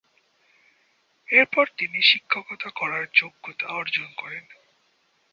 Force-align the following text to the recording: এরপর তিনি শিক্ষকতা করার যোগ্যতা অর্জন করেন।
এরপর 1.27 1.65
তিনি 1.77 1.99
শিক্ষকতা 2.01 2.69
করার 2.75 3.05
যোগ্যতা 3.13 3.65
অর্জন 3.71 4.07
করেন। 4.17 4.45